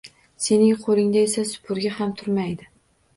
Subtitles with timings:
[0.43, 2.67] Sening qo`lingda esa supurgi ham turmaydi